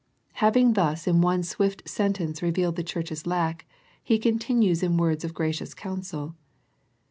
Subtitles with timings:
[0.41, 3.67] Having thus in one swift sentence revealed the church's lack.
[4.03, 6.33] He continues in words of gracious counsel.